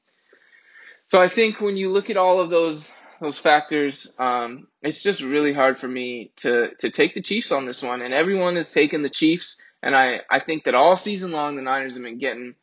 So 1.07 1.21
I 1.21 1.29
think 1.29 1.61
when 1.61 1.77
you 1.77 1.91
look 1.91 2.11
at 2.11 2.17
all 2.17 2.41
of 2.41 2.51
those 2.51 2.91
those 3.21 3.39
factors, 3.39 4.15
um, 4.19 4.69
it's 4.83 5.03
just 5.03 5.23
really 5.23 5.53
hard 5.53 5.79
for 5.79 5.89
me 5.89 6.33
to 6.37 6.75
to 6.77 6.91
take 6.91 7.15
the 7.15 7.23
Chiefs 7.23 7.53
on 7.53 7.67
this 7.67 7.83
one. 7.83 8.03
And 8.03 8.15
everyone 8.15 8.57
has 8.57 8.73
taken 8.73 9.03
the 9.03 9.11
Chiefs, 9.11 9.61
and 9.83 9.97
I 9.97 10.21
I 10.31 10.41
think 10.41 10.65
that 10.65 10.75
all 10.75 10.97
season 10.97 11.33
long 11.33 11.57
the 11.57 11.63
Niners 11.63 11.95
have 11.95 12.05
been 12.05 12.19
getting 12.19 12.55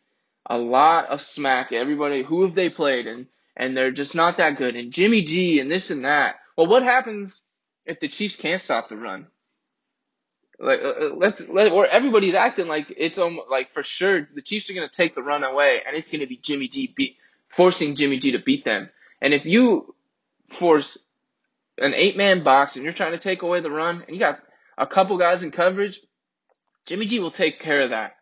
a 0.46 0.58
lot 0.58 1.08
of 1.08 1.22
smack. 1.22 1.72
Everybody, 1.72 2.24
who 2.24 2.44
have 2.44 2.56
they 2.56 2.70
played, 2.70 3.08
and 3.08 3.28
and 3.56 3.76
they're 3.76 3.92
just 3.92 4.16
not 4.16 4.38
that 4.38 4.58
good. 4.58 4.76
And 4.76 4.92
Jimmy 4.92 5.22
G 5.22 5.60
and 5.60 5.70
this 5.70 5.92
and 5.92 6.06
that. 6.06 6.36
Well, 6.58 6.68
what 6.68 6.84
happens 6.84 7.42
if 7.86 8.00
the 8.00 8.08
Chiefs 8.08 8.36
can't 8.36 8.62
stop 8.62 8.90
the 8.90 8.98
run? 8.98 9.28
Like 10.60 10.80
uh, 10.82 10.90
uh 10.90 11.16
let's 11.16 11.50
let 11.50 11.72
or 11.72 11.88
everybody's 11.88 12.36
acting 12.36 12.68
like 12.68 12.94
it's 12.96 13.18
almost 13.18 13.50
like 13.50 13.74
for 13.74 13.84
sure 13.84 14.28
the 14.34 14.42
Chiefs 14.42 14.70
are 14.70 14.74
gonna 14.74 14.90
take 14.90 15.16
the 15.16 15.24
run 15.24 15.44
away, 15.44 15.82
and 15.86 15.96
it's 15.96 16.10
gonna 16.10 16.28
be 16.28 16.38
Jimmy 16.38 16.68
G 16.68 16.94
beat 16.96 17.18
forcing 17.50 17.96
Jimmy 17.96 18.18
G 18.18 18.32
to 18.32 18.40
beat 18.40 18.66
them. 18.66 18.90
And 19.22 19.34
if 19.34 19.46
you 19.46 19.93
force 20.56 21.06
an 21.78 21.94
eight 21.96 22.18
man 22.18 22.44
box 22.44 22.76
and 22.76 22.84
you're 22.84 22.94
trying 22.94 23.14
to 23.14 23.18
take 23.18 23.42
away 23.42 23.60
the 23.60 23.72
run 23.72 24.04
and 24.08 24.16
you 24.16 24.20
got 24.20 24.40
a 24.78 24.88
couple 24.88 25.18
guys 25.18 25.44
in 25.44 25.52
coverage, 25.52 26.02
Jimmy 26.86 27.06
G 27.06 27.20
will 27.20 27.32
take 27.32 27.60
care 27.60 27.82
of 27.82 27.90
that. 27.92 28.16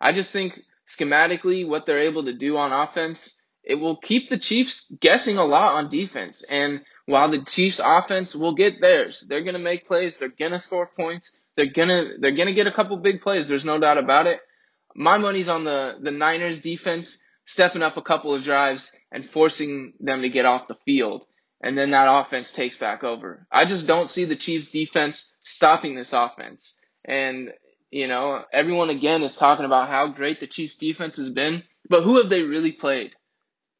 I 0.00 0.12
just 0.12 0.32
think 0.32 0.60
schematically 0.86 1.66
what 1.66 1.86
they're 1.86 2.00
able 2.00 2.24
to 2.24 2.32
do 2.32 2.56
on 2.56 2.72
offense, 2.72 3.36
it 3.62 3.74
will 3.74 3.96
keep 3.96 4.28
the 4.28 4.38
Chiefs 4.38 4.90
guessing 5.00 5.36
a 5.36 5.44
lot 5.44 5.74
on 5.74 5.90
defense. 5.90 6.42
And 6.42 6.82
while 7.06 7.30
the 7.30 7.44
Chiefs 7.44 7.80
offense 7.84 8.34
will 8.34 8.54
get 8.54 8.80
theirs, 8.80 9.24
they're 9.28 9.42
going 9.42 9.54
to 9.54 9.60
make 9.60 9.86
plays, 9.86 10.16
they're 10.16 10.28
going 10.28 10.52
to 10.52 10.60
score 10.60 10.86
points, 10.86 11.32
they're 11.56 11.72
going 11.72 11.88
to 11.88 12.18
they're 12.18 12.36
going 12.36 12.46
to 12.46 12.54
get 12.54 12.66
a 12.66 12.72
couple 12.72 12.96
big 12.96 13.20
plays. 13.20 13.48
There's 13.48 13.64
no 13.64 13.78
doubt 13.78 13.98
about 13.98 14.26
it. 14.26 14.40
My 14.94 15.18
money's 15.18 15.48
on 15.48 15.64
the 15.64 15.96
the 16.00 16.10
Niners 16.10 16.60
defense 16.60 17.20
stepping 17.44 17.82
up 17.82 17.96
a 17.96 18.02
couple 18.02 18.34
of 18.34 18.44
drives 18.44 18.92
and 19.10 19.24
forcing 19.24 19.94
them 20.00 20.22
to 20.22 20.28
get 20.28 20.44
off 20.44 20.68
the 20.68 20.76
field 20.84 21.22
and 21.60 21.76
then 21.76 21.90
that 21.90 22.08
offense 22.08 22.52
takes 22.52 22.76
back 22.76 23.02
over. 23.02 23.46
I 23.50 23.64
just 23.64 23.86
don't 23.86 24.08
see 24.08 24.24
the 24.24 24.36
Chiefs 24.36 24.70
defense 24.70 25.32
stopping 25.42 25.94
this 25.94 26.12
offense. 26.12 26.74
And, 27.04 27.52
you 27.90 28.06
know, 28.06 28.44
everyone 28.52 28.90
again 28.90 29.22
is 29.22 29.36
talking 29.36 29.64
about 29.64 29.88
how 29.88 30.08
great 30.08 30.40
the 30.40 30.46
Chiefs 30.46 30.76
defense 30.76 31.16
has 31.16 31.30
been, 31.30 31.64
but 31.88 32.04
who 32.04 32.20
have 32.20 32.30
they 32.30 32.42
really 32.42 32.72
played? 32.72 33.12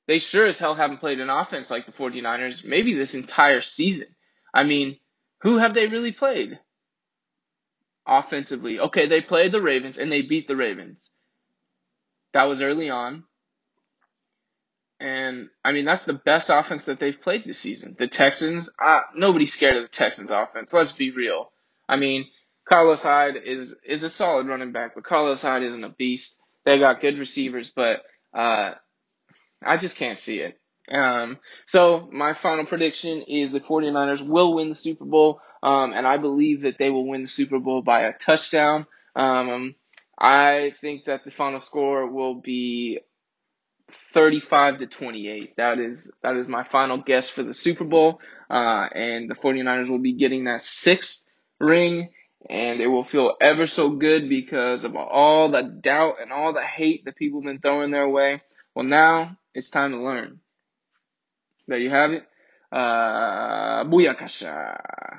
They 0.07 0.19
sure 0.19 0.47
as 0.47 0.59
hell 0.59 0.75
haven't 0.75 1.01
played 1.01 1.21
an 1.21 1.31
offense 1.31 1.71
like 1.71 1.87
the 1.87 1.93
49ers, 1.93 2.65
maybe 2.65 2.95
this 2.95 3.15
entire 3.15 3.61
season. 3.61 4.09
I 4.55 4.65
mean, 4.65 4.99
who 5.43 5.59
have 5.59 5.75
they 5.75 5.87
really 5.87 6.13
played? 6.13 6.59
Offensively. 8.07 8.81
Okay, 8.81 9.07
they 9.07 9.21
played 9.21 9.53
the 9.53 9.61
Ravens 9.61 9.99
and 9.99 10.11
they 10.11 10.23
beat 10.23 10.49
the 10.49 10.57
Ravens. 10.57 11.11
That 12.33 12.45
was 12.45 12.63
early 12.63 12.91
on. 12.91 13.25
And 15.01 15.49
I 15.65 15.73
mean, 15.73 15.85
that's 15.85 16.05
the 16.05 16.13
best 16.13 16.51
offense 16.51 16.87
that 16.87 16.99
they've 16.99 17.21
played 17.21 17.45
this 17.45 17.59
season. 17.59 17.95
The 17.99 18.09
Texans, 18.09 18.71
uh, 18.83 19.01
nobody's 19.15 19.53
scared 19.53 19.77
of 19.77 19.83
the 19.83 19.89
Texans 19.89 20.31
offense. 20.31 20.73
Let's 20.73 20.93
be 20.93 21.11
real. 21.13 21.53
I 21.89 21.97
mean, 21.97 22.27
Carlos 22.69 23.03
Hyde 23.03 23.37
is, 23.37 23.75
is 23.85 24.03
a 24.03 24.11
solid 24.11 24.47
running 24.49 24.73
back, 24.73 24.95
but 24.95 25.05
Carlos 25.05 25.41
Hyde 25.41 25.63
isn't 25.63 25.85
a 25.85 25.89
beast. 25.89 26.41
They 26.65 26.79
got 26.79 27.01
good 27.01 27.19
receivers, 27.19 27.71
but, 27.71 28.03
uh, 28.35 28.73
I 29.63 29.77
just 29.77 29.97
can't 29.97 30.19
see 30.19 30.41
it. 30.41 30.59
Um, 30.91 31.39
so 31.65 32.09
my 32.13 32.33
final 32.33 32.65
prediction 32.65 33.23
is 33.23 33.53
the 33.53 33.61
49ers 33.61 34.27
will 34.27 34.55
win 34.55 34.71
the 34.71 34.75
Super 34.75 35.05
Bowl. 35.05 35.41
Um, 35.63 35.93
and 35.93 36.07
I 36.07 36.19
believe 36.19 36.63
that 36.63 36.79
they 36.79 36.91
will 36.91 37.07
win 37.07 37.23
the 37.23 37.29
Super 37.29 37.59
Bowl 37.59 37.83
by 37.83 38.03
a 38.03 38.13
touchdown. 38.13 38.87
Um, 39.17 39.75
I 40.19 40.73
think 40.81 41.07
that 41.07 41.25
the 41.25 41.31
final 41.31 41.61
score 41.61 42.07
will 42.07 42.35
be 42.35 43.01
35 43.91 44.79
to 44.79 44.87
28. 44.87 45.57
That 45.57 45.79
is 45.79 46.11
that 46.23 46.37
is 46.37 46.49
my 46.49 46.63
final 46.63 46.99
guess 46.99 47.31
for 47.31 47.43
the 47.43 47.55
Super 47.55 47.85
Bowl. 47.85 48.21
Uh, 48.51 48.89
and 48.95 49.31
the 49.31 49.35
49ers 49.35 49.89
will 49.89 49.99
be 49.99 50.13
getting 50.13 50.45
that 50.45 50.63
sixth 50.63 51.31
ring, 51.59 52.11
and 52.49 52.81
it 52.81 52.87
will 52.87 53.05
feel 53.05 53.35
ever 53.41 53.67
so 53.67 53.91
good 53.91 54.29
because 54.29 54.85
of 54.85 54.97
all 54.97 55.51
the 55.51 55.63
doubt 55.63 56.15
and 56.21 56.33
all 56.33 56.53
the 56.53 56.63
hate 56.63 57.05
that 57.05 57.17
people 57.17 57.41
have 57.41 57.47
been 57.47 57.61
throwing 57.61 57.91
their 57.91 58.09
way. 58.09 58.43
Well, 58.75 58.87
now 58.87 59.37
it's 59.55 59.71
time 59.71 59.93
to 59.93 60.03
learn. 60.03 60.41
There 61.67 61.79
you 61.79 61.91
have 61.91 62.13
it. 62.13 62.25
Uh, 62.73 63.85
booyakasha. 63.85 65.17